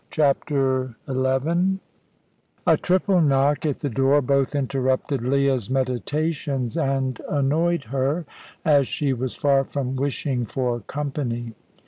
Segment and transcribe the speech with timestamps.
[0.09, 1.79] CHAPTER XI
[2.65, 8.25] A triple knock at the door both interrupted Leah's meditations and annoyed her,
[8.65, 11.53] as she was far from wishing for company.